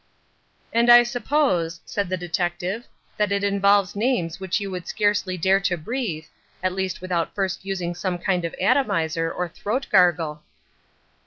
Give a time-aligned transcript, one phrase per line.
[0.73, 5.59] "And I suppose," said the detective, "that it involves names which you would scarcely dare
[5.59, 6.25] to breathe,
[6.63, 10.41] at least without first using some kind of atomiser or throat gargle."